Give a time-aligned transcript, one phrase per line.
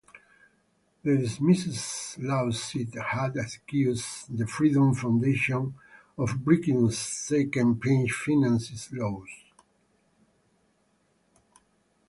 [1.03, 5.75] The dismissed lawsuit had accused the Freedom Foundation
[6.17, 9.29] of breaking state campaign-finance laws.